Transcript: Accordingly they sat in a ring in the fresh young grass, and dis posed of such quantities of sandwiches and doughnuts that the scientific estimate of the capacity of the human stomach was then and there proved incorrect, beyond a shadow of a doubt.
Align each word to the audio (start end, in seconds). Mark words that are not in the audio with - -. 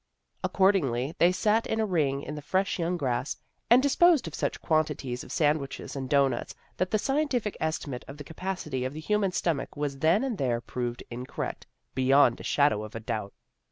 Accordingly 0.43 1.13
they 1.19 1.31
sat 1.31 1.67
in 1.67 1.79
a 1.79 1.85
ring 1.85 2.23
in 2.23 2.33
the 2.33 2.41
fresh 2.41 2.79
young 2.79 2.97
grass, 2.97 3.37
and 3.69 3.83
dis 3.83 3.95
posed 3.95 4.25
of 4.25 4.33
such 4.33 4.59
quantities 4.59 5.23
of 5.23 5.31
sandwiches 5.31 5.95
and 5.95 6.09
doughnuts 6.09 6.55
that 6.77 6.89
the 6.89 6.97
scientific 6.97 7.55
estimate 7.59 8.03
of 8.07 8.17
the 8.17 8.23
capacity 8.23 8.83
of 8.83 8.93
the 8.93 8.99
human 8.99 9.31
stomach 9.31 9.77
was 9.77 9.99
then 9.99 10.23
and 10.23 10.39
there 10.39 10.59
proved 10.59 11.03
incorrect, 11.11 11.67
beyond 11.93 12.39
a 12.39 12.43
shadow 12.43 12.81
of 12.83 12.95
a 12.95 12.99
doubt. 12.99 13.35